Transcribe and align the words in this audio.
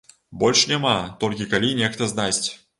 Больш 0.43 0.63
няма, 0.71 0.95
толькі 1.25 1.49
калі 1.53 1.71
нехта 1.85 2.11
здасць. 2.17 2.45